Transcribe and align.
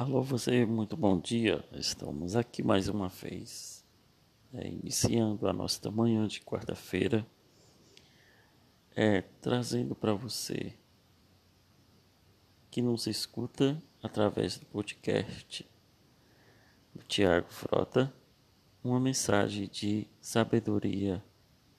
Alô, 0.00 0.22
você, 0.22 0.64
muito 0.64 0.96
bom 0.96 1.18
dia. 1.18 1.64
Estamos 1.72 2.36
aqui 2.36 2.62
mais 2.62 2.86
uma 2.86 3.08
vez, 3.08 3.84
é, 4.54 4.68
iniciando 4.68 5.48
a 5.48 5.52
nossa 5.52 5.90
manhã 5.90 6.28
de 6.28 6.40
quarta-feira, 6.40 7.26
é, 8.94 9.22
trazendo 9.40 9.96
para 9.96 10.14
você 10.14 10.72
que 12.70 12.80
nos 12.80 13.08
escuta 13.08 13.82
através 14.00 14.56
do 14.56 14.66
podcast 14.66 15.68
do 16.94 17.02
Tiago 17.02 17.48
Frota, 17.50 18.14
uma 18.84 19.00
mensagem 19.00 19.66
de 19.66 20.06
sabedoria 20.20 21.20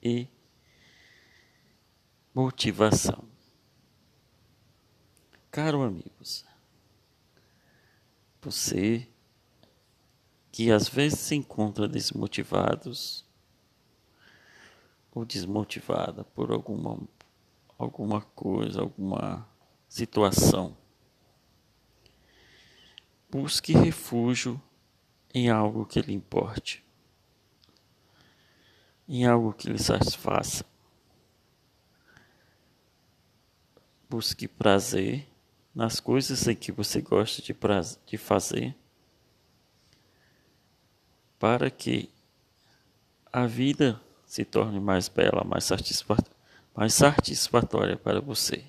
e 0.02 0.28
motivação. 2.34 3.24
Caro 5.50 5.80
amigos, 5.80 6.44
você 8.42 9.06
que 10.50 10.70
às 10.70 10.88
vezes 10.88 11.18
se 11.18 11.34
encontra 11.34 11.88
desmotivados 11.88 13.24
ou 15.12 15.24
desmotivada 15.24 16.24
por 16.24 16.50
alguma 16.50 16.98
alguma 17.78 18.20
coisa, 18.20 18.82
alguma 18.82 19.48
situação. 19.88 20.76
Busque 23.30 23.72
refúgio 23.72 24.60
em 25.32 25.48
algo 25.48 25.86
que 25.86 26.02
lhe 26.02 26.12
importe, 26.12 26.84
em 29.08 29.24
algo 29.24 29.54
que 29.54 29.70
lhe 29.70 29.78
satisfaça. 29.78 30.64
Busque 34.10 34.46
prazer 34.46 35.29
nas 35.74 36.00
coisas 36.00 36.46
em 36.48 36.54
que 36.54 36.72
você 36.72 37.00
gosta 37.00 37.42
de, 37.42 37.54
de 38.06 38.18
fazer, 38.18 38.76
para 41.38 41.70
que 41.70 42.10
a 43.32 43.46
vida 43.46 44.00
se 44.26 44.44
torne 44.44 44.78
mais 44.78 45.08
bela, 45.08 45.42
mais, 45.44 45.64
satisfatória, 45.64 46.36
mais 46.74 46.94
satisfatória 46.94 47.96
para 47.96 48.20
você, 48.20 48.64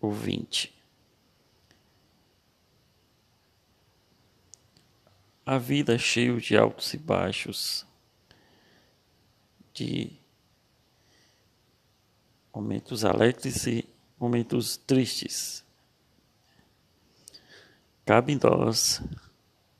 ouvinte. 0.00 0.74
A 5.44 5.58
vida 5.58 5.94
é 5.94 5.98
cheia 5.98 6.36
de 6.38 6.56
altos 6.56 6.92
e 6.92 6.98
baixos, 6.98 7.86
de 9.72 10.12
momentos 12.52 13.04
alegres 13.04 13.66
e 13.66 13.95
momentos 14.18 14.76
tristes. 14.76 15.64
Cabe 18.04 18.32
em 18.32 18.40
nós, 18.42 19.02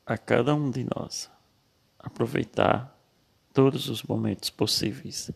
a 0.05 0.17
cada 0.17 0.53
um 0.53 0.69
de 0.69 0.85
nós, 0.95 1.29
aproveitar 1.97 2.95
todos 3.53 3.89
os 3.89 4.03
momentos 4.03 4.49
possíveis, 4.49 5.31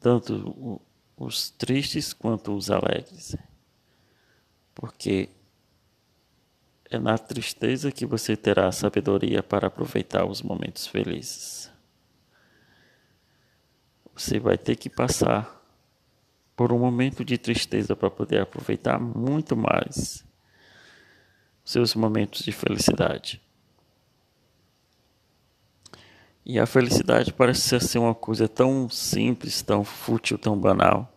tanto 0.00 0.80
os 1.16 1.50
tristes 1.50 2.12
quanto 2.12 2.56
os 2.56 2.70
alegres, 2.70 3.36
porque 4.74 5.28
é 6.90 6.98
na 6.98 7.18
tristeza 7.18 7.92
que 7.92 8.06
você 8.06 8.36
terá 8.36 8.72
sabedoria 8.72 9.42
para 9.42 9.66
aproveitar 9.66 10.24
os 10.24 10.40
momentos 10.40 10.86
felizes. 10.86 11.70
Você 14.14 14.38
vai 14.40 14.56
ter 14.56 14.76
que 14.76 14.88
passar 14.88 15.57
por 16.58 16.72
um 16.72 16.78
momento 16.80 17.24
de 17.24 17.38
tristeza 17.38 17.94
para 17.94 18.10
poder 18.10 18.40
aproveitar 18.40 18.98
muito 18.98 19.56
mais 19.56 20.26
seus 21.64 21.94
momentos 21.94 22.44
de 22.44 22.50
felicidade. 22.50 23.40
E 26.44 26.58
a 26.58 26.66
felicidade 26.66 27.32
parece 27.32 27.78
ser 27.78 27.98
uma 28.00 28.12
coisa 28.12 28.48
tão 28.48 28.90
simples, 28.90 29.62
tão 29.62 29.84
fútil, 29.84 30.36
tão 30.36 30.58
banal, 30.58 31.12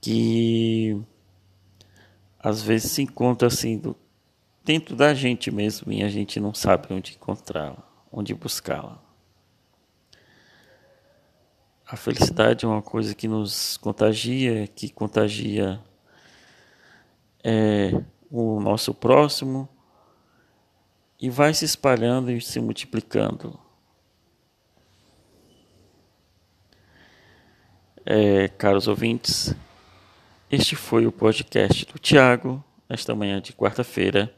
que 0.00 0.98
às 2.38 2.62
vezes 2.62 2.92
se 2.92 3.02
encontra 3.02 3.48
assim 3.48 3.76
do, 3.76 3.94
dentro 4.64 4.96
da 4.96 5.12
gente 5.12 5.50
mesmo 5.50 5.92
e 5.92 6.02
a 6.02 6.08
gente 6.08 6.40
não 6.40 6.54
sabe 6.54 6.94
onde 6.94 7.12
encontrá-la, 7.12 7.86
onde 8.10 8.32
buscá-la. 8.32 9.11
A 11.92 11.96
felicidade 11.96 12.64
é 12.64 12.68
uma 12.68 12.80
coisa 12.80 13.14
que 13.14 13.28
nos 13.28 13.76
contagia, 13.76 14.66
que 14.66 14.88
contagia 14.88 15.78
é, 17.44 18.02
o 18.30 18.58
nosso 18.60 18.94
próximo 18.94 19.68
e 21.20 21.28
vai 21.28 21.52
se 21.52 21.66
espalhando 21.66 22.30
e 22.30 22.40
se 22.40 22.58
multiplicando. 22.60 23.60
É, 28.06 28.48
caros 28.48 28.88
ouvintes, 28.88 29.54
este 30.50 30.74
foi 30.74 31.06
o 31.06 31.12
podcast 31.12 31.84
do 31.84 31.98
Tiago, 31.98 32.64
esta 32.88 33.14
manhã 33.14 33.38
de 33.38 33.52
quarta-feira, 33.52 34.34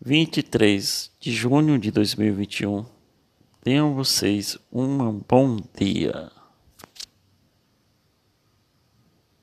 23 0.00 1.12
de 1.20 1.30
junho 1.30 1.78
de 1.78 1.92
2021. 1.92 2.84
Tenham 3.62 3.94
vocês 3.94 4.58
um 4.72 5.20
bom 5.28 5.56
dia. 5.78 6.39